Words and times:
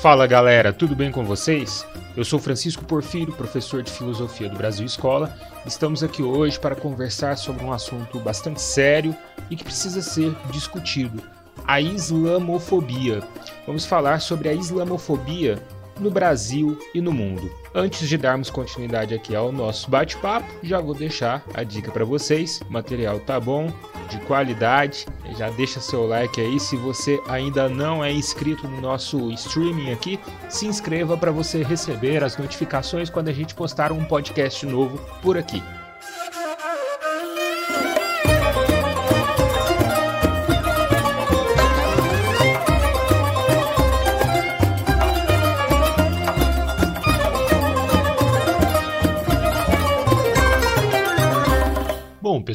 Fala 0.00 0.26
galera, 0.26 0.72
tudo 0.72 0.96
bem 0.96 1.12
com 1.12 1.26
vocês? 1.26 1.86
Eu 2.16 2.24
sou 2.24 2.38
Francisco 2.38 2.82
Porfírio, 2.86 3.34
professor 3.34 3.82
de 3.82 3.92
Filosofia 3.92 4.48
do 4.48 4.56
Brasil 4.56 4.86
Escola. 4.86 5.36
Estamos 5.66 6.02
aqui 6.02 6.22
hoje 6.22 6.58
para 6.58 6.74
conversar 6.74 7.36
sobre 7.36 7.62
um 7.62 7.70
assunto 7.70 8.18
bastante 8.18 8.62
sério 8.62 9.14
e 9.50 9.56
que 9.56 9.62
precisa 9.62 10.00
ser 10.00 10.34
discutido: 10.50 11.22
a 11.66 11.82
islamofobia. 11.82 13.22
Vamos 13.66 13.84
falar 13.84 14.22
sobre 14.22 14.48
a 14.48 14.54
islamofobia 14.54 15.62
no 16.00 16.10
Brasil 16.10 16.78
e 16.94 17.00
no 17.00 17.12
mundo. 17.12 17.50
Antes 17.74 18.08
de 18.08 18.16
darmos 18.16 18.50
continuidade 18.50 19.14
aqui 19.14 19.34
ao 19.34 19.52
nosso 19.52 19.90
bate-papo, 19.90 20.48
já 20.62 20.80
vou 20.80 20.94
deixar 20.94 21.44
a 21.54 21.62
dica 21.62 21.90
para 21.90 22.04
vocês. 22.04 22.60
O 22.68 22.72
material 22.72 23.20
tá 23.20 23.38
bom, 23.38 23.72
de 24.08 24.18
qualidade. 24.20 25.06
Já 25.38 25.48
deixa 25.50 25.80
seu 25.80 26.06
like 26.06 26.40
aí. 26.40 26.58
Se 26.58 26.76
você 26.76 27.20
ainda 27.28 27.68
não 27.68 28.04
é 28.04 28.12
inscrito 28.12 28.66
no 28.66 28.80
nosso 28.80 29.30
streaming 29.32 29.92
aqui, 29.92 30.18
se 30.48 30.66
inscreva 30.66 31.16
para 31.16 31.30
você 31.30 31.62
receber 31.62 32.22
as 32.24 32.36
notificações 32.36 33.08
quando 33.08 33.28
a 33.28 33.32
gente 33.32 33.54
postar 33.54 33.92
um 33.92 34.04
podcast 34.04 34.66
novo 34.66 34.98
por 35.22 35.38
aqui. 35.38 35.62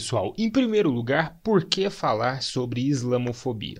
Pessoal, 0.05 0.36
em 0.38 0.52
primeiro 0.52 0.91
lugar, 0.91 1.39
por 1.44 1.66
que 1.66 1.89
falar 1.89 2.44
sobre 2.44 2.80
islamofobia? 2.81 3.80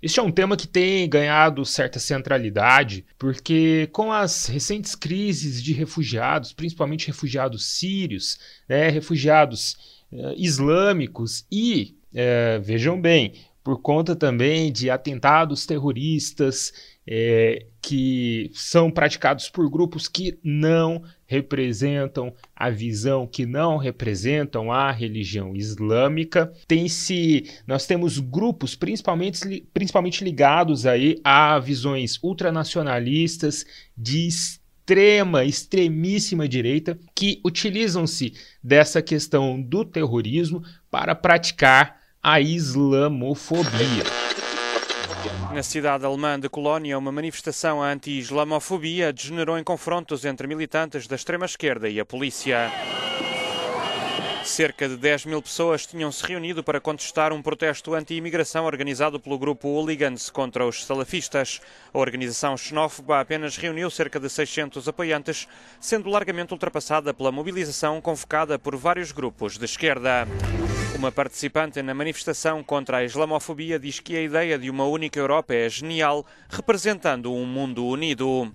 Este 0.00 0.18
é 0.18 0.22
um 0.22 0.30
tema 0.30 0.56
que 0.56 0.66
tem 0.66 1.06
ganhado 1.06 1.62
certa 1.66 1.98
centralidade, 1.98 3.04
porque 3.18 3.86
com 3.92 4.10
as 4.10 4.46
recentes 4.46 4.94
crises 4.94 5.62
de 5.62 5.74
refugiados, 5.74 6.54
principalmente 6.54 7.08
refugiados 7.08 7.66
sírios, 7.66 8.38
né, 8.66 8.88
refugiados 8.88 10.00
uh, 10.10 10.32
islâmicos 10.38 11.44
e, 11.52 11.98
uh, 12.14 12.62
vejam 12.62 12.98
bem, 12.98 13.34
por 13.68 13.82
conta 13.82 14.16
também 14.16 14.72
de 14.72 14.88
atentados 14.88 15.66
terroristas 15.66 16.72
é, 17.06 17.66
que 17.82 18.50
são 18.54 18.90
praticados 18.90 19.50
por 19.50 19.68
grupos 19.68 20.08
que 20.08 20.38
não 20.42 21.02
representam 21.26 22.32
a 22.56 22.70
visão, 22.70 23.26
que 23.26 23.44
não 23.44 23.76
representam 23.76 24.72
a 24.72 24.90
religião 24.90 25.54
islâmica. 25.54 26.50
Tem-se, 26.66 27.44
nós 27.66 27.86
temos 27.86 28.18
grupos 28.18 28.74
principalmente, 28.74 29.68
principalmente 29.74 30.24
ligados 30.24 30.86
aí 30.86 31.20
a 31.22 31.58
visões 31.58 32.18
ultranacionalistas 32.22 33.66
de 33.94 34.28
extrema, 34.28 35.44
extremíssima 35.44 36.48
direita 36.48 36.98
que 37.14 37.38
utilizam-se 37.44 38.32
dessa 38.64 39.02
questão 39.02 39.60
do 39.60 39.84
terrorismo 39.84 40.62
para 40.90 41.14
praticar 41.14 41.98
a 42.22 42.40
islamofobia. 42.40 44.04
Na 45.52 45.62
cidade 45.62 46.04
alemã 46.04 46.38
de 46.38 46.48
Colónia, 46.48 46.98
uma 46.98 47.12
manifestação 47.12 47.82
anti-islamofobia 47.82 49.12
degenerou 49.12 49.58
em 49.58 49.64
confrontos 49.64 50.24
entre 50.24 50.46
militantes 50.46 51.06
da 51.06 51.16
extrema-esquerda 51.16 51.88
e 51.88 51.98
a 51.98 52.04
polícia. 52.04 52.70
Cerca 54.48 54.88
de 54.88 54.96
10 54.96 55.26
mil 55.26 55.42
pessoas 55.42 55.86
tinham-se 55.86 56.26
reunido 56.26 56.64
para 56.64 56.80
contestar 56.80 57.34
um 57.34 57.42
protesto 57.42 57.94
anti-imigração 57.94 58.64
organizado 58.64 59.20
pelo 59.20 59.38
grupo 59.38 59.68
Hooligans 59.68 60.30
contra 60.30 60.66
os 60.66 60.86
salafistas. 60.86 61.60
A 61.92 61.98
organização 61.98 62.56
xenófoba 62.56 63.20
apenas 63.20 63.58
reuniu 63.58 63.90
cerca 63.90 64.18
de 64.18 64.28
600 64.28 64.88
apoiantes, 64.88 65.46
sendo 65.78 66.08
largamente 66.08 66.54
ultrapassada 66.54 67.12
pela 67.12 67.30
mobilização 67.30 68.00
convocada 68.00 68.58
por 68.58 68.74
vários 68.74 69.12
grupos 69.12 69.58
de 69.58 69.66
esquerda. 69.66 70.26
Uma 70.96 71.12
participante 71.12 71.82
na 71.82 71.92
manifestação 71.92 72.64
contra 72.64 72.96
a 72.96 73.04
islamofobia 73.04 73.78
diz 73.78 74.00
que 74.00 74.16
a 74.16 74.22
ideia 74.22 74.58
de 74.58 74.70
uma 74.70 74.86
única 74.86 75.20
Europa 75.20 75.54
é 75.54 75.68
genial, 75.68 76.26
representando 76.48 77.32
um 77.32 77.44
mundo 77.44 77.86
unido. 77.86 78.50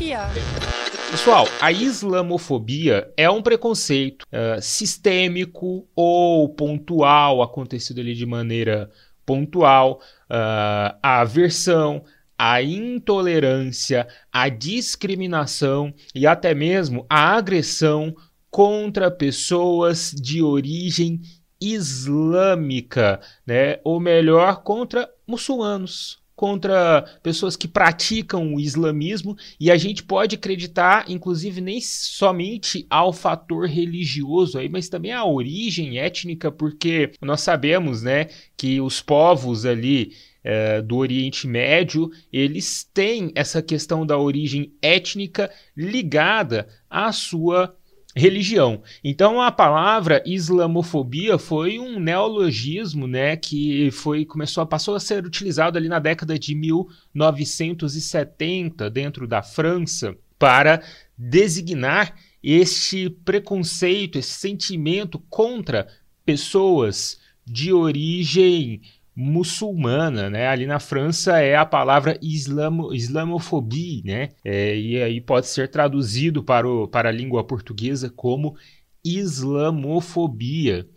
Hier. 0.00 0.89
Pessoal, 1.10 1.44
a 1.60 1.72
islamofobia 1.72 3.12
é 3.16 3.28
um 3.28 3.42
preconceito 3.42 4.22
uh, 4.26 4.62
sistêmico 4.62 5.84
ou 5.94 6.48
pontual, 6.48 7.42
acontecido 7.42 8.00
ali 8.00 8.14
de 8.14 8.24
maneira 8.24 8.88
pontual, 9.26 10.00
uh, 10.30 10.96
a 11.02 11.20
aversão, 11.20 12.04
a 12.38 12.62
intolerância, 12.62 14.06
a 14.32 14.48
discriminação 14.48 15.92
e 16.14 16.28
até 16.28 16.54
mesmo 16.54 17.04
a 17.10 17.36
agressão 17.36 18.14
contra 18.48 19.10
pessoas 19.10 20.12
de 20.12 20.40
origem 20.40 21.20
islâmica, 21.60 23.20
né? 23.44 23.80
ou 23.82 23.98
melhor, 23.98 24.62
contra 24.62 25.10
muçulmanos, 25.26 26.19
contra 26.40 27.04
pessoas 27.22 27.54
que 27.54 27.68
praticam 27.68 28.54
o 28.54 28.58
islamismo, 28.58 29.36
e 29.60 29.70
a 29.70 29.76
gente 29.76 30.02
pode 30.02 30.36
acreditar, 30.36 31.04
inclusive, 31.06 31.60
nem 31.60 31.78
somente 31.82 32.86
ao 32.88 33.12
fator 33.12 33.68
religioso 33.68 34.58
aí, 34.58 34.66
mas 34.66 34.88
também 34.88 35.12
à 35.12 35.22
origem 35.22 35.98
étnica, 35.98 36.50
porque 36.50 37.12
nós 37.20 37.42
sabemos, 37.42 38.02
né, 38.02 38.28
que 38.56 38.80
os 38.80 39.02
povos 39.02 39.66
ali 39.66 40.12
é, 40.42 40.80
do 40.80 40.96
Oriente 40.96 41.46
Médio, 41.46 42.10
eles 42.32 42.88
têm 42.94 43.30
essa 43.34 43.60
questão 43.60 44.06
da 44.06 44.16
origem 44.16 44.72
étnica 44.80 45.50
ligada 45.76 46.66
à 46.88 47.12
sua 47.12 47.76
religião. 48.14 48.82
Então 49.04 49.40
a 49.40 49.52
palavra 49.52 50.22
islamofobia 50.26 51.38
foi 51.38 51.78
um 51.78 52.00
neologismo, 52.00 53.06
né, 53.06 53.36
que 53.36 53.90
foi 53.92 54.24
começou 54.24 54.66
passou 54.66 54.94
a 54.94 55.00
ser 55.00 55.24
utilizado 55.24 55.78
ali 55.78 55.88
na 55.88 55.98
década 55.98 56.38
de 56.38 56.54
1970 56.54 58.90
dentro 58.90 59.26
da 59.26 59.42
França 59.42 60.14
para 60.38 60.82
designar 61.16 62.14
este 62.42 63.10
preconceito, 63.10 64.18
esse 64.18 64.30
sentimento 64.30 65.18
contra 65.28 65.86
pessoas 66.24 67.20
de 67.46 67.72
origem 67.72 68.80
muçulmana, 69.14 70.30
né? 70.30 70.48
Ali 70.48 70.66
na 70.66 70.78
França 70.78 71.38
é 71.38 71.56
a 71.56 71.66
palavra 71.66 72.18
islamo, 72.22 72.94
islamofobia, 72.94 74.02
né? 74.04 74.28
É, 74.44 74.76
e 74.76 75.02
aí 75.02 75.20
pode 75.20 75.46
ser 75.46 75.68
traduzido 75.68 76.42
para, 76.42 76.68
o, 76.68 76.88
para 76.88 77.08
a 77.08 77.12
língua 77.12 77.44
portuguesa 77.44 78.08
como 78.08 78.56
islamofobia. 79.04 80.88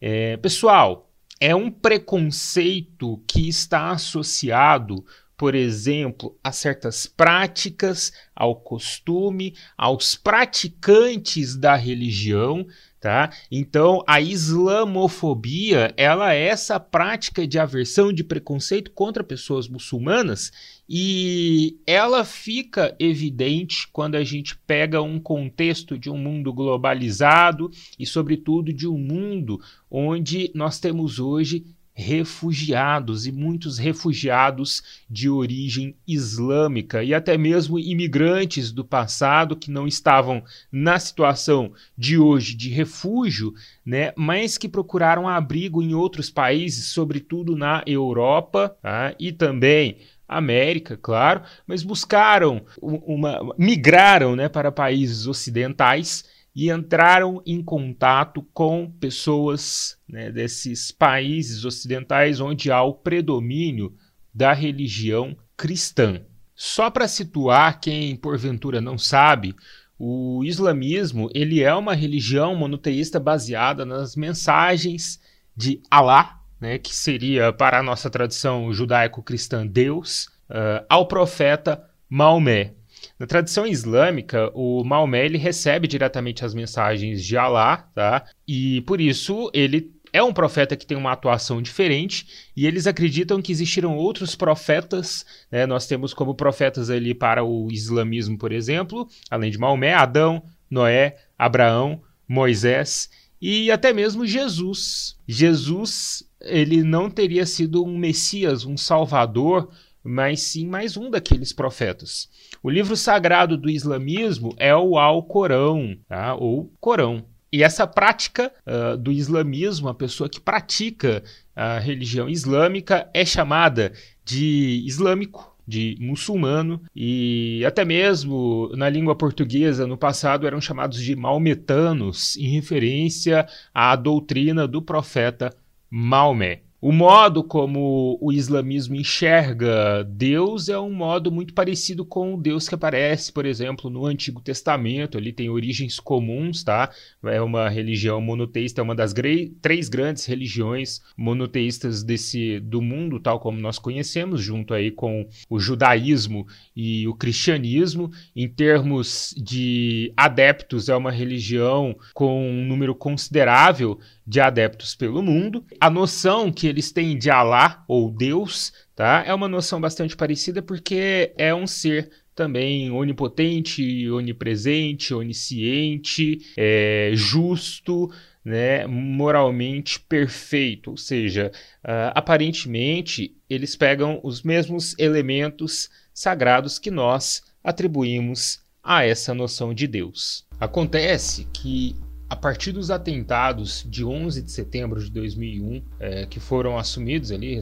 É, 0.00 0.36
pessoal, 0.38 1.10
é 1.40 1.54
um 1.54 1.70
preconceito 1.70 3.22
que 3.26 3.48
está 3.48 3.90
associado, 3.90 5.04
por 5.36 5.54
exemplo, 5.54 6.38
a 6.44 6.52
certas 6.52 7.06
práticas, 7.06 8.12
ao 8.36 8.56
costume, 8.56 9.54
aos 9.76 10.14
praticantes 10.14 11.56
da 11.56 11.74
religião, 11.76 12.66
Tá? 13.00 13.32
Então, 13.50 14.04
a 14.06 14.20
islamofobia, 14.20 15.94
ela 15.96 16.34
é 16.34 16.48
essa 16.48 16.78
prática 16.78 17.46
de 17.46 17.58
aversão, 17.58 18.12
de 18.12 18.22
preconceito 18.22 18.90
contra 18.90 19.24
pessoas 19.24 19.66
muçulmanas 19.68 20.52
e 20.86 21.78
ela 21.86 22.26
fica 22.26 22.94
evidente 22.98 23.88
quando 23.90 24.16
a 24.16 24.22
gente 24.22 24.54
pega 24.66 25.00
um 25.00 25.18
contexto 25.18 25.96
de 25.96 26.10
um 26.10 26.18
mundo 26.18 26.52
globalizado 26.52 27.70
e, 27.98 28.04
sobretudo, 28.04 28.70
de 28.70 28.86
um 28.86 28.98
mundo 28.98 29.58
onde 29.90 30.50
nós 30.54 30.78
temos 30.78 31.18
hoje 31.18 31.64
refugiados 32.00 33.26
e 33.26 33.32
muitos 33.32 33.78
refugiados 33.78 34.82
de 35.08 35.28
origem 35.28 35.94
islâmica 36.08 37.04
e 37.04 37.12
até 37.12 37.36
mesmo 37.36 37.78
imigrantes 37.78 38.72
do 38.72 38.84
passado 38.84 39.54
que 39.54 39.70
não 39.70 39.86
estavam 39.86 40.42
na 40.72 40.98
situação 40.98 41.72
de 41.96 42.18
hoje 42.18 42.54
de 42.54 42.70
refúgio, 42.70 43.52
né, 43.84 44.12
mas 44.16 44.56
que 44.56 44.68
procuraram 44.68 45.28
abrigo 45.28 45.82
em 45.82 45.94
outros 45.94 46.30
países, 46.30 46.86
sobretudo 46.86 47.54
na 47.54 47.82
Europa 47.86 48.76
tá, 48.82 49.14
e 49.18 49.30
também 49.30 49.98
América, 50.26 50.96
claro, 50.96 51.42
mas 51.66 51.82
buscaram 51.82 52.62
uma 52.80 53.54
migraram, 53.58 54.36
né, 54.36 54.48
para 54.48 54.70
países 54.70 55.26
ocidentais 55.26 56.24
e 56.54 56.70
entraram 56.70 57.42
em 57.46 57.62
contato 57.62 58.42
com 58.52 58.90
pessoas 58.90 59.96
né, 60.08 60.30
desses 60.30 60.90
países 60.90 61.64
ocidentais 61.64 62.40
onde 62.40 62.70
há 62.72 62.82
o 62.82 62.94
predomínio 62.94 63.94
da 64.34 64.52
religião 64.52 65.36
cristã. 65.56 66.22
Só 66.54 66.90
para 66.90 67.08
situar 67.08 67.80
quem 67.80 68.16
porventura 68.16 68.80
não 68.80 68.98
sabe, 68.98 69.54
o 69.98 70.42
islamismo 70.44 71.30
ele 71.34 71.62
é 71.62 71.74
uma 71.74 71.94
religião 71.94 72.54
monoteísta 72.56 73.20
baseada 73.20 73.84
nas 73.84 74.16
mensagens 74.16 75.20
de 75.56 75.82
Alá, 75.90 76.40
né, 76.60 76.78
que 76.78 76.94
seria 76.94 77.52
para 77.52 77.78
a 77.78 77.82
nossa 77.82 78.10
tradição 78.10 78.72
judaico-cristã 78.72 79.66
Deus, 79.66 80.26
uh, 80.50 80.84
ao 80.88 81.06
profeta 81.06 81.82
Maomé. 82.08 82.74
Na 83.20 83.26
tradição 83.26 83.66
islâmica, 83.66 84.50
o 84.54 84.82
Maomé 84.82 85.26
ele 85.26 85.36
recebe 85.36 85.86
diretamente 85.86 86.42
as 86.42 86.54
mensagens 86.54 87.22
de 87.22 87.36
Alá, 87.36 87.76
tá? 87.94 88.24
E 88.48 88.80
por 88.86 88.98
isso 88.98 89.50
ele 89.52 89.92
é 90.10 90.22
um 90.22 90.32
profeta 90.32 90.74
que 90.74 90.86
tem 90.86 90.96
uma 90.96 91.12
atuação 91.12 91.60
diferente 91.60 92.48
e 92.56 92.66
eles 92.66 92.86
acreditam 92.86 93.42
que 93.42 93.52
existiram 93.52 93.94
outros 93.94 94.34
profetas. 94.34 95.26
Né? 95.52 95.66
Nós 95.66 95.86
temos 95.86 96.14
como 96.14 96.34
profetas 96.34 96.88
ali 96.88 97.12
para 97.12 97.44
o 97.44 97.70
islamismo, 97.70 98.38
por 98.38 98.52
exemplo, 98.52 99.06
além 99.30 99.50
de 99.50 99.58
Maomé, 99.58 99.92
Adão, 99.92 100.42
Noé, 100.70 101.18
Abraão, 101.38 102.00
Moisés 102.26 103.10
e 103.38 103.70
até 103.70 103.92
mesmo 103.92 104.26
Jesus. 104.26 105.18
Jesus 105.28 106.26
ele 106.40 106.82
não 106.82 107.10
teria 107.10 107.44
sido 107.44 107.84
um 107.84 107.98
Messias, 107.98 108.64
um 108.64 108.78
Salvador, 108.78 109.70
mas 110.02 110.40
sim 110.40 110.66
mais 110.66 110.96
um 110.96 111.10
daqueles 111.10 111.52
profetas. 111.52 112.28
O 112.62 112.70
livro 112.70 112.96
sagrado 112.96 113.56
do 113.56 113.70
islamismo 113.70 114.54
é 114.56 114.74
o 114.74 114.98
Alcorão, 114.98 115.96
tá? 116.08 116.34
ou 116.34 116.72
Corão. 116.80 117.24
E 117.52 117.62
essa 117.62 117.86
prática 117.86 118.52
uh, 118.64 118.96
do 118.96 119.10
islamismo, 119.10 119.88
a 119.88 119.94
pessoa 119.94 120.28
que 120.28 120.40
pratica 120.40 121.22
a 121.54 121.78
religião 121.78 122.28
islâmica, 122.28 123.10
é 123.12 123.24
chamada 123.24 123.92
de 124.24 124.84
islâmico, 124.86 125.50
de 125.66 125.96
muçulmano, 126.00 126.80
e 126.94 127.62
até 127.64 127.84
mesmo 127.84 128.70
na 128.76 128.88
língua 128.88 129.14
portuguesa, 129.14 129.86
no 129.86 129.96
passado, 129.96 130.46
eram 130.46 130.60
chamados 130.60 131.00
de 131.00 131.14
maometanos, 131.14 132.36
em 132.36 132.48
referência 132.48 133.46
à 133.74 133.94
doutrina 133.94 134.66
do 134.66 134.80
profeta 134.80 135.54
Maomé. 135.88 136.62
O 136.82 136.92
modo 136.92 137.44
como 137.44 138.16
o 138.22 138.32
islamismo 138.32 138.94
enxerga 138.94 140.02
Deus 140.02 140.70
é 140.70 140.78
um 140.78 140.90
modo 140.90 141.30
muito 141.30 141.52
parecido 141.52 142.06
com 142.06 142.32
o 142.32 142.40
Deus 142.40 142.66
que 142.66 142.74
aparece, 142.74 143.30
por 143.30 143.44
exemplo, 143.44 143.90
no 143.90 144.06
Antigo 144.06 144.40
Testamento. 144.40 145.18
Ele 145.18 145.30
tem 145.30 145.50
origens 145.50 146.00
comuns, 146.00 146.64
tá? 146.64 146.90
É 147.22 147.38
uma 147.42 147.68
religião 147.68 148.18
monoteísta, 148.22 148.80
é 148.80 148.82
uma 148.82 148.94
das 148.94 149.12
três 149.60 149.90
grandes 149.90 150.24
religiões 150.24 151.02
monoteístas 151.18 152.02
desse 152.02 152.58
do 152.60 152.80
mundo, 152.80 153.20
tal 153.20 153.38
como 153.40 153.60
nós 153.60 153.78
conhecemos, 153.78 154.40
junto 154.40 154.72
aí 154.72 154.90
com 154.90 155.28
o 155.50 155.60
judaísmo 155.60 156.46
e 156.74 157.06
o 157.06 157.14
cristianismo. 157.14 158.10
Em 158.34 158.48
termos 158.48 159.34
de 159.36 160.14
adeptos, 160.16 160.88
é 160.88 160.96
uma 160.96 161.10
religião 161.10 161.94
com 162.14 162.50
um 162.50 162.64
número 162.64 162.94
considerável 162.94 163.98
de 164.30 164.40
adeptos 164.40 164.94
pelo 164.94 165.20
mundo. 165.20 165.64
A 165.80 165.90
noção 165.90 166.52
que 166.52 166.68
eles 166.68 166.92
têm 166.92 167.18
de 167.18 167.28
Alá 167.28 167.84
ou 167.88 168.08
Deus, 168.08 168.72
tá? 168.94 169.24
É 169.26 169.34
uma 169.34 169.48
noção 169.48 169.80
bastante 169.80 170.16
parecida 170.16 170.62
porque 170.62 171.34
é 171.36 171.52
um 171.52 171.66
ser 171.66 172.08
também 172.32 172.92
onipotente, 172.92 174.08
onipresente, 174.08 175.12
onisciente, 175.12 176.38
é, 176.56 177.10
justo, 177.12 178.08
né, 178.44 178.86
moralmente 178.86 179.98
perfeito. 179.98 180.92
Ou 180.92 180.96
seja, 180.96 181.50
uh, 181.84 182.14
aparentemente 182.14 183.34
eles 183.50 183.74
pegam 183.74 184.20
os 184.22 184.44
mesmos 184.44 184.96
elementos 184.96 185.90
sagrados 186.14 186.78
que 186.78 186.90
nós 186.90 187.42
atribuímos 187.64 188.60
a 188.80 189.04
essa 189.04 189.34
noção 189.34 189.74
de 189.74 189.88
Deus. 189.88 190.46
Acontece 190.60 191.48
que 191.52 191.96
a 192.30 192.36
partir 192.36 192.70
dos 192.70 192.92
atentados 192.92 193.84
de 193.88 194.04
11 194.04 194.40
de 194.42 194.52
setembro 194.52 195.02
de 195.02 195.10
2001, 195.10 195.82
é, 195.98 196.26
que 196.26 196.38
foram 196.38 196.78
assumidos 196.78 197.32
ali, 197.32 197.58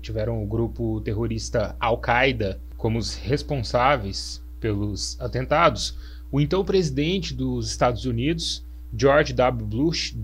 tiveram 0.00 0.40
o 0.40 0.46
grupo 0.46 1.00
terrorista 1.00 1.74
Al-Qaeda 1.80 2.60
como 2.76 2.96
os 2.96 3.16
responsáveis 3.16 4.40
pelos 4.60 5.20
atentados, 5.20 5.98
o 6.30 6.40
então 6.40 6.64
presidente 6.64 7.34
dos 7.34 7.68
Estados 7.68 8.04
Unidos, 8.04 8.64
George 8.96 9.32
W. 9.32 9.66
Bush, 9.66 10.14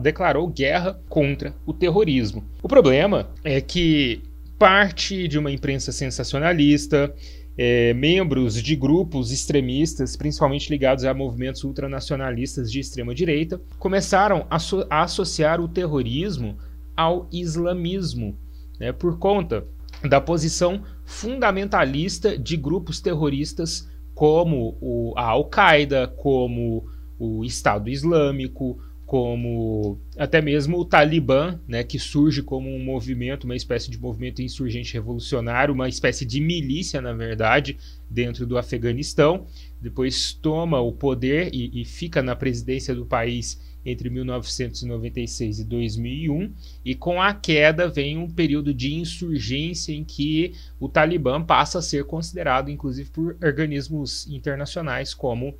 declarou 0.00 0.48
guerra 0.48 1.00
contra 1.08 1.54
o 1.64 1.72
terrorismo. 1.72 2.44
O 2.62 2.68
problema 2.68 3.30
é 3.44 3.60
que 3.60 4.22
parte 4.58 5.28
de 5.28 5.38
uma 5.38 5.52
imprensa 5.52 5.92
sensacionalista, 5.92 7.14
é, 7.56 7.94
membros 7.94 8.60
de 8.60 8.74
grupos 8.74 9.30
extremistas, 9.30 10.16
principalmente 10.16 10.70
ligados 10.70 11.04
a 11.04 11.14
movimentos 11.14 11.62
ultranacionalistas 11.64 12.70
de 12.70 12.80
extrema 12.80 13.14
direita, 13.14 13.60
começaram 13.78 14.46
a, 14.50 14.58
so 14.58 14.86
a 14.90 15.02
associar 15.02 15.60
o 15.60 15.68
terrorismo 15.68 16.56
ao 16.96 17.28
islamismo, 17.32 18.36
né, 18.78 18.92
por 18.92 19.18
conta 19.18 19.64
da 20.08 20.20
posição 20.20 20.82
fundamentalista 21.04 22.36
de 22.36 22.56
grupos 22.56 23.00
terroristas 23.00 23.88
como 24.14 24.76
o, 24.80 25.12
a 25.16 25.24
Al-Qaeda, 25.26 26.08
como 26.08 26.84
o 27.18 27.44
Estado 27.44 27.88
Islâmico, 27.88 28.78
como 29.06 29.98
até 30.16 30.40
mesmo 30.40 30.78
o 30.78 30.84
Talibã, 30.84 31.60
né, 31.68 31.84
que 31.84 31.98
surge 31.98 32.42
como 32.42 32.68
um 32.68 32.82
movimento, 32.82 33.44
uma 33.44 33.56
espécie 33.56 33.90
de 33.90 33.98
movimento 33.98 34.40
insurgente 34.40 34.94
revolucionário, 34.94 35.74
uma 35.74 35.88
espécie 35.88 36.24
de 36.24 36.40
milícia, 36.40 37.00
na 37.00 37.12
verdade, 37.12 37.76
dentro 38.08 38.46
do 38.46 38.56
Afeganistão. 38.56 39.46
Depois 39.80 40.32
toma 40.32 40.80
o 40.80 40.92
poder 40.92 41.50
e, 41.52 41.82
e 41.82 41.84
fica 41.84 42.22
na 42.22 42.34
presidência 42.34 42.94
do 42.94 43.04
país 43.04 43.60
entre 43.84 44.08
1996 44.08 45.58
e 45.58 45.64
2001, 45.64 46.54
e 46.84 46.94
com 46.94 47.20
a 47.20 47.34
queda 47.34 47.86
vem 47.86 48.16
um 48.16 48.30
período 48.30 48.72
de 48.72 48.94
insurgência 48.94 49.92
em 49.92 50.02
que 50.02 50.54
o 50.80 50.88
Talibã 50.88 51.42
passa 51.42 51.80
a 51.80 51.82
ser 51.82 52.04
considerado, 52.04 52.70
inclusive 52.70 53.10
por 53.10 53.36
organismos 53.42 54.26
internacionais, 54.26 55.12
como 55.12 55.54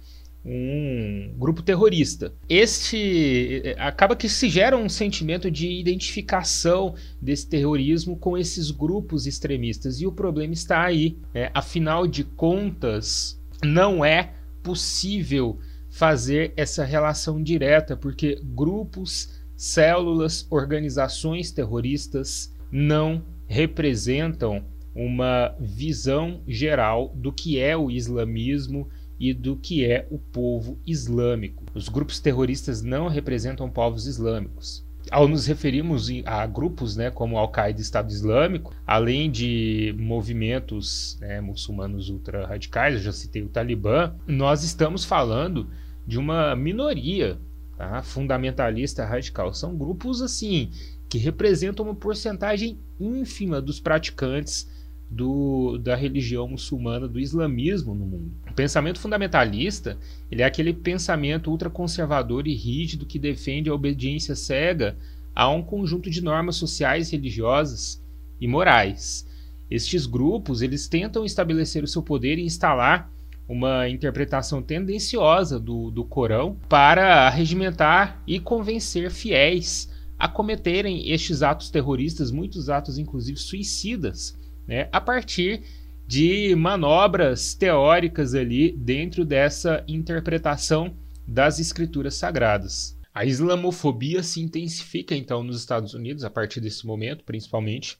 um 0.44 1.32
grupo 1.38 1.62
terrorista. 1.62 2.34
Este 2.48 3.62
eh, 3.64 3.76
acaba 3.78 4.14
que 4.14 4.28
se 4.28 4.48
gera 4.50 4.76
um 4.76 4.88
sentimento 4.88 5.50
de 5.50 5.70
identificação 5.70 6.94
desse 7.20 7.48
terrorismo 7.48 8.16
com 8.16 8.36
esses 8.36 8.70
grupos 8.70 9.26
extremistas 9.26 10.00
e 10.00 10.06
o 10.06 10.12
problema 10.12 10.52
está 10.52 10.82
aí. 10.82 11.16
Né? 11.32 11.50
Afinal 11.54 12.06
de 12.06 12.24
contas, 12.24 13.40
não 13.64 14.04
é 14.04 14.34
possível 14.62 15.58
fazer 15.88 16.52
essa 16.56 16.84
relação 16.84 17.42
direta 17.42 17.96
porque 17.96 18.38
grupos, 18.42 19.40
células, 19.56 20.46
organizações 20.50 21.50
terroristas 21.50 22.52
não 22.70 23.24
representam 23.46 24.64
uma 24.94 25.54
visão 25.58 26.42
geral 26.46 27.12
do 27.14 27.32
que 27.32 27.58
é 27.58 27.76
o 27.76 27.90
islamismo 27.90 28.88
e 29.18 29.32
do 29.32 29.56
que 29.56 29.84
é 29.84 30.06
o 30.10 30.18
povo 30.18 30.78
islâmico. 30.86 31.64
Os 31.74 31.88
grupos 31.88 32.20
terroristas 32.20 32.82
não 32.82 33.08
representam 33.08 33.70
povos 33.70 34.06
islâmicos. 34.06 34.84
Ao 35.10 35.28
nos 35.28 35.46
referirmos 35.46 36.08
a 36.24 36.46
grupos 36.46 36.96
né, 36.96 37.10
como 37.10 37.36
Al-Qaeda 37.36 37.78
e 37.78 37.82
Estado 37.82 38.10
Islâmico, 38.10 38.74
além 38.86 39.30
de 39.30 39.94
movimentos 39.98 41.18
né, 41.20 41.40
muçulmanos 41.40 42.08
ultra-radicais, 42.08 42.94
eu 42.94 43.00
já 43.00 43.12
citei 43.12 43.42
o 43.42 43.48
Talibã, 43.48 44.14
nós 44.26 44.64
estamos 44.64 45.04
falando 45.04 45.68
de 46.06 46.18
uma 46.18 46.56
minoria 46.56 47.38
tá, 47.76 48.02
fundamentalista 48.02 49.04
radical. 49.04 49.52
São 49.52 49.76
grupos 49.76 50.22
assim 50.22 50.70
que 51.08 51.18
representam 51.18 51.84
uma 51.84 51.94
porcentagem 51.94 52.78
ínfima 52.98 53.60
dos 53.60 53.78
praticantes 53.78 54.68
do, 55.10 55.78
da 55.78 55.94
religião 55.94 56.48
muçulmana, 56.48 57.06
do 57.06 57.20
islamismo 57.20 57.94
no 57.94 58.04
mundo. 58.04 58.32
O 58.50 58.54
pensamento 58.54 58.98
fundamentalista 58.98 59.98
ele 60.30 60.42
é 60.42 60.44
aquele 60.44 60.72
pensamento 60.72 61.50
ultraconservador 61.50 62.46
e 62.46 62.54
rígido 62.54 63.06
que 63.06 63.18
defende 63.18 63.70
a 63.70 63.74
obediência 63.74 64.34
cega 64.34 64.96
a 65.34 65.48
um 65.48 65.62
conjunto 65.62 66.10
de 66.10 66.22
normas 66.22 66.56
sociais, 66.56 67.10
religiosas 67.10 68.02
e 68.40 68.46
morais. 68.46 69.26
Estes 69.70 70.06
grupos 70.06 70.62
eles 70.62 70.88
tentam 70.88 71.24
estabelecer 71.24 71.82
o 71.82 71.88
seu 71.88 72.02
poder 72.02 72.38
e 72.38 72.44
instalar 72.44 73.10
uma 73.48 73.88
interpretação 73.88 74.62
tendenciosa 74.62 75.58
do, 75.58 75.90
do 75.90 76.04
Corão 76.04 76.56
para 76.68 77.28
regimentar 77.28 78.22
e 78.26 78.40
convencer 78.40 79.10
fiéis 79.10 79.92
a 80.18 80.28
cometerem 80.28 81.10
estes 81.10 81.42
atos 81.42 81.70
terroristas, 81.70 82.30
muitos 82.30 82.70
atos 82.70 82.98
inclusive 82.98 83.38
suicidas, 83.38 84.34
né, 84.66 84.88
a 84.92 85.00
partir 85.00 85.62
de 86.06 86.54
manobras 86.54 87.54
teóricas 87.54 88.34
ali 88.34 88.72
dentro 88.72 89.24
dessa 89.24 89.82
interpretação 89.88 90.94
das 91.26 91.58
escrituras 91.58 92.14
sagradas. 92.14 92.98
A 93.12 93.24
islamofobia 93.24 94.22
se 94.22 94.40
intensifica 94.40 95.14
então 95.14 95.42
nos 95.42 95.58
Estados 95.58 95.94
Unidos 95.94 96.24
a 96.24 96.30
partir 96.30 96.60
desse 96.60 96.86
momento, 96.86 97.24
principalmente 97.24 97.98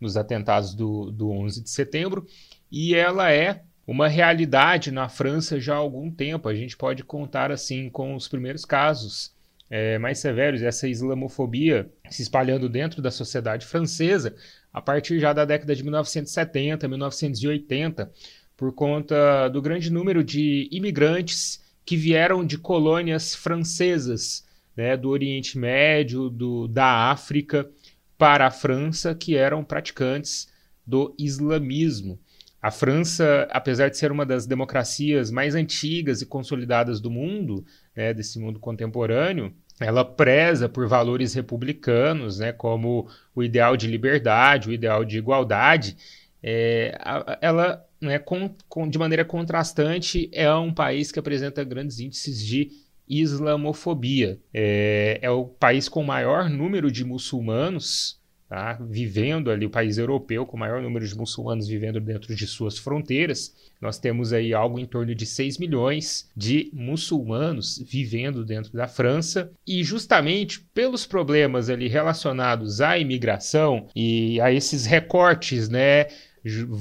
nos 0.00 0.16
atentados 0.16 0.74
do, 0.74 1.10
do 1.10 1.30
11 1.30 1.62
de 1.62 1.70
setembro, 1.70 2.26
e 2.70 2.94
ela 2.94 3.32
é 3.32 3.62
uma 3.86 4.08
realidade 4.08 4.90
na 4.90 5.08
França 5.08 5.60
já 5.60 5.74
há 5.74 5.78
algum 5.78 6.10
tempo. 6.10 6.48
A 6.48 6.54
gente 6.54 6.76
pode 6.76 7.04
contar 7.04 7.52
assim 7.52 7.88
com 7.88 8.14
os 8.14 8.26
primeiros 8.26 8.64
casos 8.64 9.34
é, 9.70 9.98
mais 9.98 10.18
severos, 10.18 10.62
essa 10.62 10.86
islamofobia 10.86 11.90
se 12.08 12.22
espalhando 12.22 12.68
dentro 12.68 13.02
da 13.02 13.10
sociedade 13.10 13.66
francesa 13.66 14.34
a 14.72 14.80
partir 14.80 15.18
já 15.18 15.32
da 15.32 15.44
década 15.44 15.74
de 15.74 15.82
1970, 15.82 16.88
1980, 16.88 18.12
por 18.56 18.72
conta 18.72 19.48
do 19.48 19.60
grande 19.60 19.90
número 19.90 20.24
de 20.24 20.68
imigrantes 20.72 21.62
que 21.84 21.96
vieram 21.96 22.44
de 22.44 22.58
colônias 22.58 23.34
francesas, 23.34 24.44
né, 24.76 24.96
do 24.96 25.10
Oriente 25.10 25.58
Médio, 25.58 26.28
do, 26.28 26.66
da 26.66 27.10
África, 27.10 27.70
para 28.18 28.46
a 28.46 28.50
França, 28.50 29.14
que 29.14 29.36
eram 29.36 29.62
praticantes 29.62 30.48
do 30.86 31.14
islamismo. 31.18 32.18
A 32.60 32.70
França, 32.70 33.46
apesar 33.50 33.88
de 33.88 33.96
ser 33.96 34.10
uma 34.10 34.26
das 34.26 34.46
democracias 34.46 35.30
mais 35.30 35.54
antigas 35.54 36.20
e 36.20 36.26
consolidadas 36.26 37.00
do 37.00 37.10
mundo, 37.10 37.64
né, 37.94 38.12
desse 38.12 38.38
mundo 38.38 38.58
contemporâneo, 38.58 39.54
ela 39.80 40.04
preza 40.04 40.68
por 40.68 40.88
valores 40.88 41.34
republicanos, 41.34 42.38
né, 42.38 42.52
como 42.52 43.08
o 43.34 43.42
ideal 43.42 43.76
de 43.76 43.86
liberdade, 43.86 44.68
o 44.68 44.72
ideal 44.72 45.04
de 45.04 45.18
igualdade. 45.18 45.96
É, 46.42 46.98
ela, 47.40 47.84
né, 48.00 48.18
com, 48.18 48.54
com, 48.68 48.88
de 48.88 48.98
maneira 48.98 49.24
contrastante, 49.24 50.30
é 50.32 50.52
um 50.54 50.72
país 50.72 51.12
que 51.12 51.18
apresenta 51.18 51.62
grandes 51.62 52.00
índices 52.00 52.44
de 52.44 52.70
islamofobia. 53.08 54.38
É, 54.52 55.18
é 55.20 55.30
o 55.30 55.44
país 55.44 55.88
com 55.88 56.02
maior 56.02 56.48
número 56.48 56.90
de 56.90 57.04
muçulmanos 57.04 58.20
tá? 58.48 58.78
vivendo 58.80 59.50
ali, 59.50 59.66
o 59.66 59.70
país 59.70 59.98
europeu 59.98 60.46
com 60.46 60.56
o 60.56 60.60
maior 60.60 60.82
número 60.82 61.06
de 61.06 61.16
muçulmanos 61.16 61.66
vivendo 61.66 62.00
dentro 62.00 62.34
de 62.34 62.46
suas 62.46 62.78
fronteiras. 62.78 63.54
Nós 63.80 63.98
temos 63.98 64.32
aí 64.32 64.54
algo 64.54 64.78
em 64.78 64.86
torno 64.86 65.14
de 65.14 65.26
6 65.26 65.58
milhões 65.58 66.30
de 66.36 66.70
muçulmanos 66.72 67.78
vivendo 67.78 68.44
dentro 68.44 68.72
da 68.72 68.86
França 68.86 69.50
e 69.66 69.82
justamente 69.82 70.60
pelos 70.72 71.06
problemas 71.06 71.68
ali 71.68 71.88
relacionados 71.88 72.80
à 72.80 72.98
imigração 72.98 73.88
e 73.94 74.40
a 74.40 74.52
esses 74.52 74.86
recortes, 74.86 75.68
né, 75.68 76.06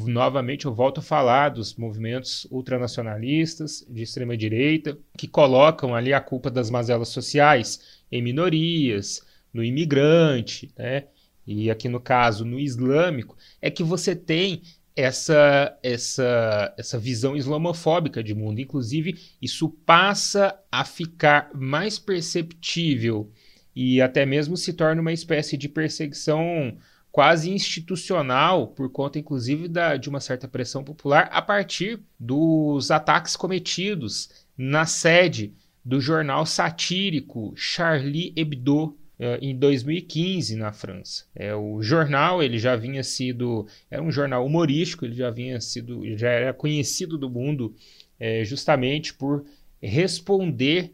novamente 0.07 0.65
eu 0.65 0.73
volto 0.73 0.99
a 0.99 1.03
falar 1.03 1.49
dos 1.49 1.75
movimentos 1.75 2.45
ultranacionalistas 2.51 3.85
de 3.89 4.03
extrema 4.03 4.37
direita 4.37 4.97
que 5.17 5.27
colocam 5.27 5.95
ali 5.95 6.13
a 6.13 6.21
culpa 6.21 6.51
das 6.51 6.69
mazelas 6.69 7.09
sociais 7.09 8.03
em 8.11 8.21
minorias, 8.21 9.21
no 9.51 9.63
imigrante, 9.63 10.69
né? 10.77 11.05
E 11.45 11.69
aqui 11.69 11.87
no 11.87 11.99
caso 11.99 12.43
no 12.43 12.59
islâmico, 12.59 13.37
é 13.61 13.69
que 13.69 13.83
você 13.83 14.15
tem 14.15 14.61
essa, 14.95 15.77
essa, 15.83 16.73
essa 16.77 16.97
visão 16.97 17.35
islamofóbica 17.35 18.23
de 18.23 18.33
mundo. 18.33 18.61
Inclusive, 18.61 19.19
isso 19.41 19.69
passa 19.85 20.57
a 20.71 20.85
ficar 20.85 21.49
mais 21.53 21.99
perceptível 21.99 23.31
e 23.75 24.01
até 24.01 24.25
mesmo 24.25 24.55
se 24.55 24.71
torna 24.71 25.01
uma 25.01 25.11
espécie 25.11 25.57
de 25.57 25.67
perseguição 25.67 26.77
quase 27.11 27.49
institucional, 27.49 28.67
por 28.67 28.89
conta, 28.91 29.19
inclusive, 29.19 29.67
da, 29.67 29.95
de 29.95 30.09
uma 30.09 30.19
certa 30.19 30.47
pressão 30.47 30.83
popular, 30.83 31.29
a 31.31 31.41
partir 31.41 32.01
dos 32.19 32.91
ataques 32.91 33.35
cometidos 33.35 34.45
na 34.57 34.85
sede 34.85 35.53
do 35.83 36.01
jornal 36.01 36.45
satírico 36.45 37.53
Charlie 37.55 38.33
Hebdo, 38.35 38.97
em 39.41 39.57
2015 39.57 40.55
na 40.55 40.73
França. 40.73 41.25
É, 41.33 41.55
o 41.55 41.81
jornal 41.81 42.43
ele 42.43 42.57
já 42.57 42.75
vinha 42.75 43.03
sido 43.03 43.65
era 43.89 44.01
um 44.01 44.11
jornal 44.11 44.45
humorístico, 44.45 45.05
ele 45.05 45.15
já 45.15 45.29
vinha 45.29 45.59
sido 45.61 46.03
já 46.17 46.29
era 46.29 46.53
conhecido 46.53 47.17
do 47.17 47.29
mundo 47.29 47.73
é, 48.19 48.43
justamente 48.43 49.13
por 49.13 49.45
responder 49.81 50.93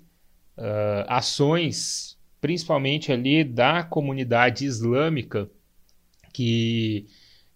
uh, 0.57 1.05
ações, 1.07 2.17
principalmente 2.39 3.11
ali 3.11 3.43
da 3.43 3.83
comunidade 3.83 4.65
islâmica 4.65 5.49
que 6.33 7.07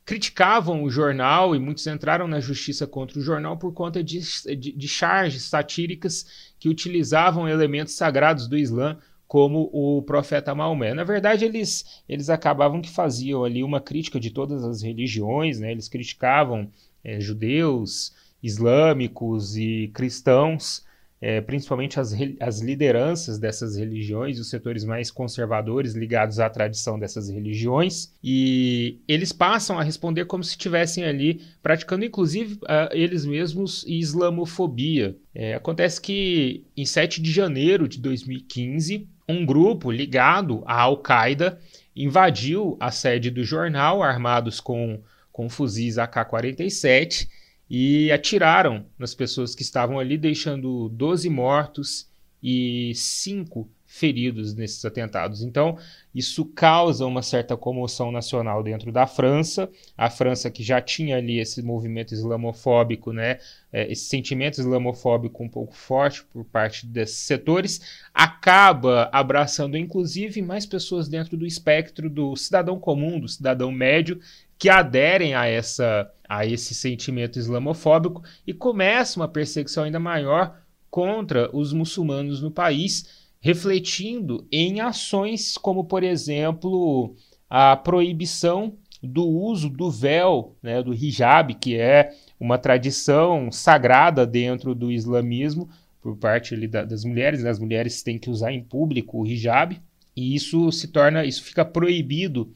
criticavam 0.06 0.84
o 0.84 0.90
jornal 0.90 1.56
e 1.56 1.60
muitos 1.60 1.86
entraram 1.88 2.28
na 2.28 2.40
justiça 2.40 2.86
contra 2.86 3.18
o 3.18 3.22
jornal 3.22 3.58
por 3.58 3.74
conta 3.74 4.04
de, 4.04 4.20
de, 4.56 4.72
de 4.72 4.88
charges 4.88 5.44
satíricas 5.44 6.54
que 6.60 6.70
utilizavam 6.70 7.50
elementos 7.50 7.96
sagrados 7.96 8.48
do 8.48 8.56
Islã 8.56 9.00
como 9.28 9.70
o 9.74 10.02
profeta 10.04 10.54
Maomé. 10.54 10.94
Na 10.94 11.04
verdade, 11.04 11.46
eles, 11.46 12.04
eles 12.08 12.30
acabavam 12.30 12.82
que 12.82 12.90
faziam 12.90 13.44
ali 13.44 13.64
uma 13.64 13.82
crítica 13.82 14.20
de 14.20 14.32
todas 14.32 14.64
as 14.64 14.82
religiões, 14.82 15.60
né? 15.60 15.72
eles 15.72 15.88
criticavam 15.88 16.70
é, 17.04 17.20
judeus, 17.20 18.14
islâmicos 18.42 19.58
e 19.58 19.90
cristãos, 19.94 20.86
é, 21.22 21.42
principalmente 21.42 22.00
as, 22.00 22.14
as 22.40 22.62
lideranças 22.62 23.40
dessas 23.40 23.78
religiões, 23.78 24.40
os 24.40 24.50
setores 24.50 24.84
mais 24.84 25.10
conservadores 25.10 25.94
ligados 25.94 26.40
à 26.40 26.50
tradição 26.50 27.00
dessas 27.00 27.30
religiões, 27.30 28.14
e 28.24 29.00
eles 29.08 29.32
passam 29.32 29.80
a 29.80 29.84
responder 29.84 30.26
como 30.26 30.44
se 30.44 30.52
estivessem 30.52 31.04
ali 31.04 31.42
praticando, 31.64 32.06
inclusive, 32.06 32.56
uh, 32.64 32.92
eles 32.92 33.26
mesmos 33.26 33.84
islamofobia. 33.88 35.18
É, 35.34 35.56
acontece 35.56 36.00
que 36.00 36.64
em 36.78 36.86
7 36.86 37.22
de 37.22 37.32
janeiro 37.32 37.88
de 37.88 38.00
2015, 38.00 39.08
um 39.28 39.46
grupo 39.46 39.92
ligado 39.92 40.64
à 40.66 40.82
Al-Qaeda 40.82 41.60
invadiu 41.96 42.78
a 42.80 42.92
sede 42.92 43.32
do 43.32 43.44
jornal, 43.44 44.04
armados 44.04 44.60
com, 44.60 45.02
com 45.32 45.50
fuzis 45.50 45.98
AK-47, 45.98 47.28
e 47.70 48.12
atiraram 48.12 48.86
nas 48.98 49.16
pessoas 49.16 49.56
que 49.56 49.64
estavam 49.64 49.98
ali, 50.00 50.18
deixando 50.18 50.90
12 50.90 51.30
mortos 51.30 52.08
e 52.42 52.94
5 52.94 53.68
feridos 53.86 54.56
nesses 54.56 54.84
atentados. 54.84 55.42
Então, 55.42 55.78
isso 56.14 56.46
causa 56.46 57.06
uma 57.06 57.22
certa 57.22 57.56
comoção 57.56 58.12
nacional 58.12 58.64
dentro 58.64 58.92
da 58.92 59.06
França. 59.06 59.70
A 59.98 60.10
França, 60.10 60.50
que 60.50 60.64
já 60.64 60.82
tinha 60.82 61.18
ali 61.18 61.40
esse 61.40 61.62
movimento 61.62 62.14
islamofóbico, 62.14 63.14
né, 63.14 63.40
é, 63.72 63.90
esse 63.92 64.06
sentimento 64.06 64.60
islamofóbico 64.60 65.44
um 65.44 65.50
pouco 65.50 65.76
forte 65.76 66.24
por 66.24 66.44
parte 66.44 66.86
desses 66.86 67.20
setores, 67.20 68.04
acaba 68.14 69.10
abraçando, 69.12 69.78
inclusive, 69.78 70.42
mais 70.42 70.66
pessoas 70.66 71.08
dentro 71.08 71.38
do 71.38 71.46
espectro 71.46 72.10
do 72.10 72.36
cidadão 72.36 72.80
comum, 72.80 73.20
do 73.20 73.28
cidadão 73.28 73.72
médio, 73.72 74.20
que 74.58 74.70
aderem 74.70 75.36
a, 75.36 75.46
essa, 75.46 76.12
a 76.28 76.46
esse 76.46 76.74
sentimento 76.74 77.38
islamofóbico 77.38 78.24
e 78.48 78.54
começa 78.54 79.20
uma 79.20 79.28
perseguição 79.28 79.84
ainda 79.84 80.00
maior 80.00 80.60
contra 80.90 81.50
os 81.54 81.74
muçulmanos 81.74 82.42
no 82.42 82.50
país 82.50 83.25
refletindo 83.46 84.48
em 84.52 84.82
ações 84.82 85.56
como, 85.56 85.86
por 85.86 86.02
exemplo, 86.02 87.16
a 87.48 87.78
proibição 87.78 88.74
do 89.04 89.24
uso 89.24 89.70
do 89.70 89.92
véu, 89.92 90.56
né, 90.64 90.82
do 90.82 90.96
hijab, 90.96 91.54
que 91.54 91.76
é 91.76 92.12
uma 92.40 92.58
tradição 92.58 93.52
sagrada 93.52 94.26
dentro 94.26 94.74
do 94.74 94.92
islamismo 94.92 95.70
por 96.02 96.18
parte 96.18 96.56
ali, 96.56 96.68
da, 96.68 96.84
das 96.84 97.06
mulheres. 97.06 97.44
Né? 97.44 97.52
As 97.52 97.60
mulheres 97.60 98.02
têm 98.02 98.18
que 98.18 98.32
usar 98.32 98.52
em 98.52 98.64
público 98.64 99.22
o 99.22 99.28
hijab 99.28 99.80
e 100.16 100.34
isso 100.34 100.72
se 100.72 100.88
torna, 100.88 101.24
isso 101.24 101.44
fica 101.44 101.64
proibido 101.64 102.52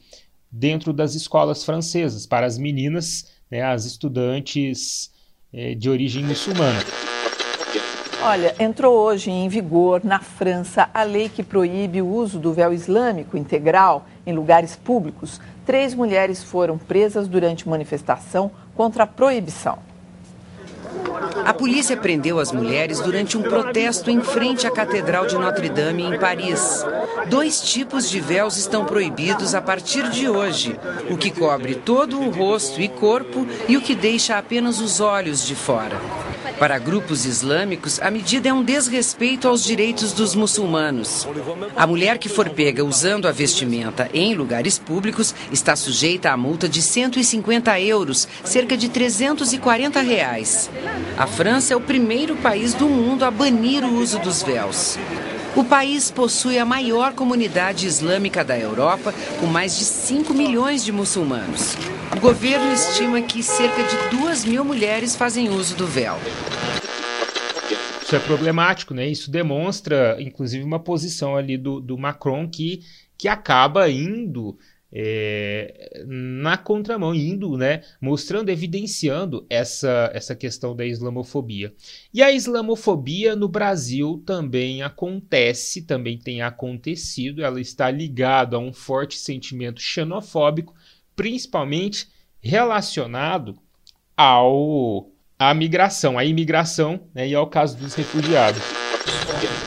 dentro 0.50 0.92
das 0.92 1.14
escolas 1.14 1.64
francesas 1.64 2.26
para 2.26 2.46
as 2.46 2.58
meninas, 2.58 3.30
né, 3.48 3.62
as 3.62 3.84
estudantes 3.84 5.12
eh, 5.52 5.76
de 5.76 5.88
origem 5.88 6.24
muçulmana. 6.24 6.80
Olha, 8.22 8.54
entrou 8.58 8.98
hoje 8.98 9.30
em 9.30 9.48
vigor 9.48 10.02
na 10.04 10.20
França 10.20 10.90
a 10.92 11.02
lei 11.02 11.30
que 11.30 11.42
proíbe 11.42 12.02
o 12.02 12.06
uso 12.06 12.38
do 12.38 12.52
véu 12.52 12.70
islâmico 12.70 13.34
integral 13.34 14.06
em 14.26 14.34
lugares 14.34 14.76
públicos. 14.76 15.40
Três 15.64 15.94
mulheres 15.94 16.44
foram 16.44 16.76
presas 16.76 17.26
durante 17.26 17.66
manifestação 17.66 18.50
contra 18.76 19.04
a 19.04 19.06
proibição. 19.06 19.78
A 21.46 21.54
polícia 21.54 21.96
prendeu 21.96 22.38
as 22.38 22.52
mulheres 22.52 23.00
durante 23.00 23.38
um 23.38 23.42
protesto 23.42 24.10
em 24.10 24.20
frente 24.20 24.66
à 24.66 24.70
Catedral 24.70 25.26
de 25.26 25.36
Notre-Dame, 25.36 26.02
em 26.02 26.18
Paris. 26.18 26.84
Dois 27.28 27.62
tipos 27.62 28.10
de 28.10 28.20
véus 28.20 28.58
estão 28.58 28.84
proibidos 28.84 29.54
a 29.54 29.62
partir 29.62 30.10
de 30.10 30.28
hoje: 30.28 30.78
o 31.10 31.16
que 31.16 31.30
cobre 31.30 31.74
todo 31.74 32.20
o 32.20 32.30
rosto 32.30 32.82
e 32.82 32.88
corpo 32.88 33.46
e 33.66 33.78
o 33.78 33.80
que 33.80 33.94
deixa 33.94 34.36
apenas 34.36 34.78
os 34.78 35.00
olhos 35.00 35.46
de 35.46 35.54
fora. 35.54 35.96
Para 36.60 36.78
grupos 36.78 37.24
islâmicos, 37.24 37.98
a 38.02 38.10
medida 38.10 38.50
é 38.50 38.52
um 38.52 38.62
desrespeito 38.62 39.48
aos 39.48 39.64
direitos 39.64 40.12
dos 40.12 40.34
muçulmanos. 40.34 41.26
A 41.74 41.86
mulher 41.86 42.18
que 42.18 42.28
for 42.28 42.50
pega 42.50 42.84
usando 42.84 43.26
a 43.26 43.32
vestimenta 43.32 44.10
em 44.12 44.34
lugares 44.34 44.78
públicos 44.78 45.34
está 45.50 45.74
sujeita 45.74 46.30
a 46.30 46.36
multa 46.36 46.68
de 46.68 46.82
150 46.82 47.80
euros, 47.80 48.28
cerca 48.44 48.76
de 48.76 48.90
340 48.90 50.02
reais. 50.02 50.68
A 51.16 51.26
França 51.26 51.72
é 51.72 51.76
o 51.78 51.80
primeiro 51.80 52.36
país 52.36 52.74
do 52.74 52.90
mundo 52.90 53.24
a 53.24 53.30
banir 53.30 53.82
o 53.82 53.94
uso 53.94 54.18
dos 54.18 54.42
véus. 54.42 54.98
O 55.56 55.64
país 55.64 56.12
possui 56.12 56.58
a 56.58 56.64
maior 56.64 57.12
comunidade 57.12 57.86
islâmica 57.86 58.44
da 58.44 58.56
Europa, 58.56 59.12
com 59.40 59.46
mais 59.46 59.76
de 59.76 59.84
5 59.84 60.32
milhões 60.32 60.84
de 60.84 60.92
muçulmanos. 60.92 61.74
O 62.16 62.20
governo 62.20 62.72
estima 62.72 63.20
que 63.20 63.42
cerca 63.42 63.82
de 63.82 64.16
2 64.16 64.44
mil 64.44 64.64
mulheres 64.64 65.16
fazem 65.16 65.48
uso 65.50 65.74
do 65.74 65.86
véu. 65.86 66.16
Isso 68.00 68.14
é 68.14 68.18
problemático, 68.20 68.94
né? 68.94 69.08
Isso 69.08 69.30
demonstra, 69.30 70.16
inclusive, 70.20 70.64
uma 70.64 70.78
posição 70.78 71.36
ali 71.36 71.58
do, 71.58 71.80
do 71.80 71.98
Macron 71.98 72.48
que, 72.48 72.82
que 73.18 73.26
acaba 73.26 73.90
indo 73.90 74.56
é, 74.92 76.02
na 76.06 76.56
contramão, 76.56 77.14
indo, 77.14 77.56
né, 77.56 77.82
mostrando, 78.00 78.48
evidenciando 78.48 79.46
essa, 79.48 80.10
essa 80.12 80.34
questão 80.34 80.74
da 80.74 80.84
islamofobia. 80.84 81.72
E 82.12 82.22
a 82.22 82.32
islamofobia 82.32 83.36
no 83.36 83.48
Brasil 83.48 84.22
também 84.26 84.82
acontece, 84.82 85.82
também 85.82 86.18
tem 86.18 86.42
acontecido, 86.42 87.42
ela 87.42 87.60
está 87.60 87.90
ligada 87.90 88.56
a 88.56 88.60
um 88.60 88.72
forte 88.72 89.16
sentimento 89.16 89.80
xenofóbico, 89.80 90.74
principalmente 91.14 92.08
relacionado 92.40 93.58
ao 94.16 95.10
à 95.38 95.54
migração, 95.54 96.18
à 96.18 96.24
imigração 96.24 97.00
né, 97.14 97.26
e 97.26 97.34
ao 97.34 97.46
caso 97.46 97.78
dos 97.78 97.94
refugiados. 97.94 98.60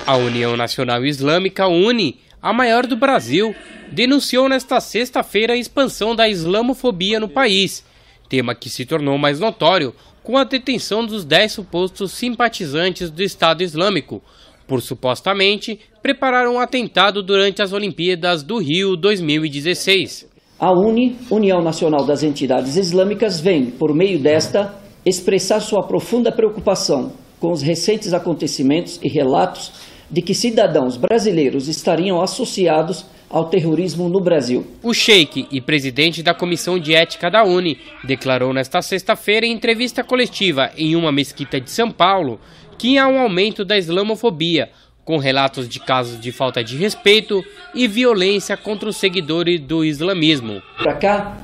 A 0.06 0.16
União 0.16 0.56
Nacional 0.56 1.04
Islâmica, 1.04 1.68
UNE, 1.68 2.20
a 2.44 2.52
maior 2.52 2.86
do 2.86 2.98
Brasil, 2.98 3.56
denunciou 3.90 4.50
nesta 4.50 4.82
sexta-feira 4.82 5.54
a 5.54 5.58
expansão 5.58 6.14
da 6.14 6.28
islamofobia 6.28 7.18
no 7.18 7.30
país, 7.30 7.86
tema 8.28 8.54
que 8.54 8.70
se 8.70 8.86
tornou 8.86 9.18
mais 9.18 9.40
notório 9.40 9.96
com 10.22 10.38
a 10.38 10.44
detenção 10.44 11.06
dos 11.06 11.24
dez 11.24 11.54
supostos 11.54 12.12
simpatizantes 12.12 13.10
do 13.10 13.24
Estado 13.24 13.64
Islâmico, 13.64 14.22
por 14.68 14.82
supostamente 14.82 15.80
preparar 16.02 16.50
um 16.50 16.60
atentado 16.60 17.24
durante 17.24 17.62
as 17.62 17.72
Olimpíadas 17.72 18.44
do 18.44 18.58
Rio 18.58 18.98
2016. 18.98 20.28
A 20.60 20.72
UNE, 20.72 21.16
União 21.32 21.62
Nacional 21.62 22.06
das 22.06 22.24
Entidades 22.24 22.76
Islâmicas, 22.76 23.40
vem, 23.40 23.68
por 23.68 23.96
meio 23.96 24.20
desta, 24.20 24.74
expressar 25.06 25.62
sua 25.62 25.84
profunda 25.84 26.32
preocupação 26.32 27.14
com 27.40 27.52
os 27.52 27.62
recentes 27.62 28.14
acontecimentos 28.14 29.00
e 29.02 29.10
relatos 29.10 29.93
de 30.10 30.22
que 30.22 30.34
cidadãos 30.34 30.98
brasileiros 30.98 31.68
estariam 31.68 32.22
associados 32.22 33.06
ao 33.30 33.46
terrorismo 33.46 34.08
no 34.08 34.22
Brasil. 34.22 34.64
O 34.84 34.94
sheik 34.94 35.48
e 35.52 35.60
presidente 35.60 36.22
da 36.22 36.36
Comissão 36.36 36.78
de 36.78 36.94
Ética 36.94 37.32
da 37.32 37.44
Uni 37.44 37.80
declarou 38.04 38.54
nesta 38.54 38.80
sexta-feira 38.80 39.44
em 39.44 39.52
entrevista 39.52 40.04
coletiva 40.04 40.70
em 40.78 40.96
uma 40.96 41.12
mesquita 41.12 41.60
de 41.60 41.72
São 41.72 41.90
Paulo 41.90 42.40
que 42.78 42.98
há 42.98 43.08
um 43.08 43.18
aumento 43.18 43.66
da 43.66 43.76
islamofobia, 43.76 44.70
com 45.04 45.18
relatos 45.18 45.68
de 45.68 45.80
casos 45.80 46.20
de 46.20 46.32
falta 46.32 46.64
de 46.64 46.78
respeito 46.78 47.44
e 47.74 47.88
violência 47.88 48.56
contra 48.56 48.88
os 48.88 48.98
seguidores 48.98 49.60
do 49.60 49.84
islamismo. 49.84 50.62
Para 50.78 50.94
cá, 50.94 51.38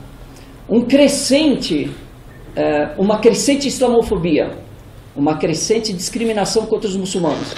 um 0.69 0.81
crescente, 0.81 1.89
é, 2.55 2.89
uma 2.97 3.17
crescente 3.17 3.67
islamofobia, 3.67 4.51
uma 5.15 5.37
crescente 5.37 5.91
discriminação 5.91 6.67
contra 6.67 6.87
os 6.87 6.95
muçulmanos. 6.95 7.55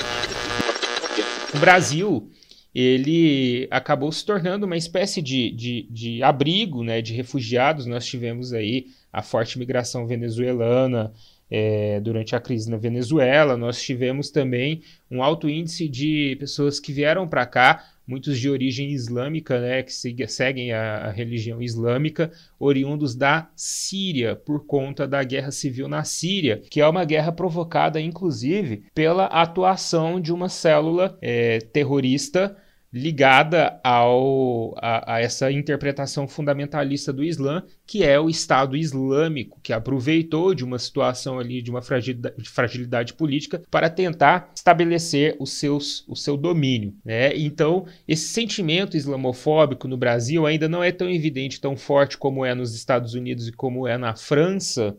O 1.54 1.60
Brasil 1.60 2.30
ele 2.74 3.68
acabou 3.70 4.12
se 4.12 4.26
tornando 4.26 4.66
uma 4.66 4.78
espécie 4.78 5.22
de, 5.22 5.52
de, 5.52 5.88
de 5.90 6.24
abrigo 6.24 6.84
né, 6.84 7.02
de 7.02 7.14
refugiados. 7.14 7.86
Nós 7.86 8.06
tivemos 8.06 8.54
aí 8.54 8.88
a 9.12 9.22
forte 9.22 9.60
migração 9.60 10.08
venezuelana 10.08 11.12
é, 11.50 12.00
durante 12.00 12.34
a 12.34 12.40
crise 12.40 12.72
na 12.72 12.78
Venezuela. 12.78 13.58
Nós 13.58 13.82
tivemos 13.82 14.30
também 14.30 14.82
um 15.10 15.22
alto 15.22 15.50
índice 15.50 15.90
de 15.90 16.38
pessoas 16.40 16.80
que 16.80 16.94
vieram 16.94 17.28
para 17.28 17.46
cá, 17.46 17.86
muitos 18.12 18.38
de 18.38 18.50
origem 18.50 18.92
islâmica, 18.92 19.62
né, 19.62 19.84
que 19.84 19.94
seguem 20.28 20.74
a, 20.74 21.06
a, 21.06 21.12
religião 21.12 21.62
islâmica, 21.62 22.30
oriundos 22.60 23.16
da 23.16 23.50
Síria, 23.56 24.36
por 24.36 24.66
conta 24.66 25.08
da 25.08 25.24
guerra 25.24 25.50
civil 25.50 25.88
na 25.88 26.04
Síria, 26.04 26.62
que 26.70 26.82
é 26.82 26.88
uma 26.88 27.06
guerra 27.06 27.32
provocada, 27.32 28.02
inclusive, 28.02 28.84
pela 28.94 29.28
atuação 29.28 30.20
de 30.20 30.34
uma 30.34 30.50
célula 30.50 31.18
é, 31.22 31.60
terrorista 31.60 32.58
ligada 32.94 33.80
ao, 33.84 34.76
a, 34.78 35.16
a, 35.16 35.22
essa 35.22 35.50
interpretação 35.50 36.28
fundamentalista 36.28 37.14
do 37.14 37.24
Islã, 37.24 37.64
que 37.88 38.04
é 38.04 38.20
o 38.20 38.30
Estado 38.30 38.76
Islâmico, 38.76 39.60
que 39.64 39.72
aproveitou 39.72 40.54
de 40.54 40.66
uma 40.66 40.78
situação 40.78 41.40
ali 41.40 41.62
de 41.62 41.72
uma 41.72 41.82
fragilidade, 41.82 42.36
de 42.38 42.50
fragilidade 42.50 43.14
política 43.14 43.62
para 43.72 43.90
tentar 43.90 44.52
estabelecer 44.54 45.38
os 45.40 45.54
seus, 45.54 46.04
o 46.08 46.16
seu 46.16 46.36
domínio. 46.36 46.94
Né? 47.06 47.36
Então, 47.38 47.86
esse 48.06 48.28
sentimento 48.28 48.98
islamofóbico 48.98 49.88
no 49.88 49.96
Brasil 49.96 50.46
ainda 50.46 50.68
não 50.68 50.84
é 50.84 50.92
tão 50.92 51.10
evidente, 51.10 51.62
tão 51.62 51.78
forte 51.78 52.18
como 52.18 52.46
é 52.46 52.54
nos 52.54 52.76
Estados 52.76 53.14
Unidos 53.14 53.48
e 53.48 53.54
como 53.54 53.88
é 53.88 53.98
na 53.98 54.16
França 54.16 54.98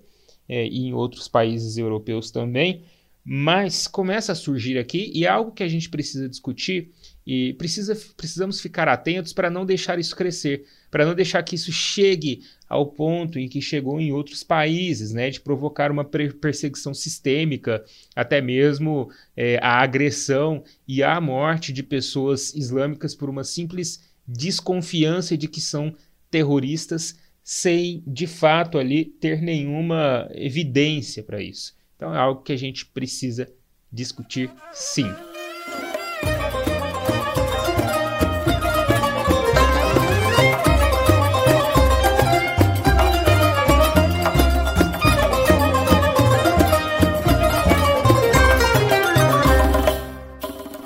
é, 0.48 0.66
e 0.66 0.86
em 0.86 0.94
outros 0.94 1.28
países 1.28 1.76
europeus 1.76 2.30
também, 2.30 2.84
mas 3.24 3.86
começa 3.86 4.32
a 4.32 4.34
surgir 4.34 4.78
aqui 4.78 5.10
e 5.14 5.24
é 5.24 5.28
algo 5.28 5.52
que 5.52 5.62
a 5.62 5.68
gente 5.68 5.88
precisa 5.88 6.28
discutir 6.28 6.90
e 7.26 7.54
precisa, 7.54 7.96
precisamos 8.16 8.60
ficar 8.60 8.88
atentos 8.88 9.32
para 9.32 9.48
não 9.48 9.64
deixar 9.64 9.98
isso 9.98 10.16
crescer, 10.16 10.64
para 10.90 11.06
não 11.06 11.14
deixar 11.14 11.42
que 11.42 11.54
isso 11.54 11.72
chegue 11.72 12.42
ao 12.68 12.86
ponto 12.86 13.38
em 13.38 13.48
que 13.48 13.60
chegou 13.60 14.00
em 14.00 14.12
outros 14.12 14.42
países, 14.42 15.12
né, 15.12 15.30
de 15.30 15.40
provocar 15.40 15.90
uma 15.90 16.04
perseguição 16.04 16.92
sistêmica, 16.92 17.84
até 18.14 18.40
mesmo 18.40 19.10
é, 19.36 19.58
a 19.62 19.80
agressão 19.80 20.64
e 20.86 21.02
a 21.02 21.20
morte 21.20 21.72
de 21.72 21.82
pessoas 21.82 22.54
islâmicas 22.54 23.14
por 23.14 23.30
uma 23.30 23.44
simples 23.44 24.10
desconfiança 24.26 25.36
de 25.36 25.48
que 25.48 25.60
são 25.60 25.94
terroristas, 26.30 27.16
sem 27.44 28.02
de 28.06 28.26
fato 28.26 28.78
ali 28.78 29.04
ter 29.04 29.42
nenhuma 29.42 30.28
evidência 30.32 31.22
para 31.22 31.42
isso. 31.42 31.74
Então 31.96 32.14
é 32.14 32.18
algo 32.18 32.42
que 32.42 32.52
a 32.52 32.58
gente 32.58 32.86
precisa 32.86 33.48
discutir 33.92 34.50
sim. 34.72 35.12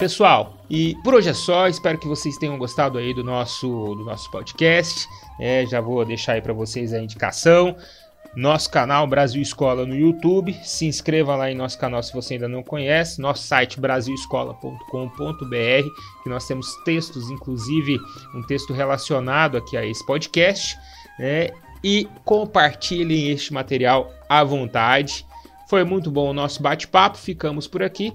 Pessoal, 0.06 0.56
e 0.70 0.94
por 1.02 1.14
hoje 1.14 1.30
é 1.30 1.34
só. 1.34 1.66
Espero 1.66 1.98
que 1.98 2.06
vocês 2.06 2.38
tenham 2.38 2.56
gostado 2.56 2.96
aí 2.96 3.12
do 3.12 3.24
nosso, 3.24 3.96
do 3.96 4.04
nosso 4.04 4.30
podcast. 4.30 5.04
É, 5.40 5.66
já 5.66 5.80
vou 5.80 6.04
deixar 6.04 6.34
aí 6.34 6.40
para 6.40 6.52
vocês 6.52 6.94
a 6.94 7.00
indicação. 7.00 7.74
Nosso 8.36 8.70
canal 8.70 9.04
Brasil 9.08 9.42
Escola 9.42 9.84
no 9.84 9.96
YouTube. 9.96 10.54
Se 10.62 10.86
inscreva 10.86 11.34
lá 11.34 11.50
em 11.50 11.56
nosso 11.56 11.76
canal 11.76 12.00
se 12.04 12.12
você 12.12 12.34
ainda 12.34 12.46
não 12.46 12.62
conhece. 12.62 13.20
Nosso 13.20 13.48
site 13.48 13.80
brasilescola.com.br, 13.80 15.88
que 16.22 16.28
nós 16.28 16.46
temos 16.46 16.72
textos, 16.84 17.28
inclusive 17.28 17.98
um 18.32 18.42
texto 18.42 18.72
relacionado 18.72 19.56
aqui 19.56 19.76
a 19.76 19.84
esse 19.84 20.06
podcast. 20.06 20.78
Né? 21.18 21.48
E 21.82 22.08
compartilhem 22.24 23.32
este 23.32 23.52
material 23.52 24.08
à 24.28 24.44
vontade. 24.44 25.26
Foi 25.68 25.82
muito 25.82 26.12
bom 26.12 26.30
o 26.30 26.32
nosso 26.32 26.62
bate-papo. 26.62 27.18
Ficamos 27.18 27.66
por 27.66 27.82
aqui 27.82 28.14